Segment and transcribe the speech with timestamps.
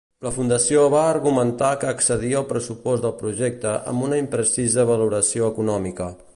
[0.25, 6.13] La Fundació va argumentar que excedia el pressupost del projecte amb una imprecisa valoració econòmica.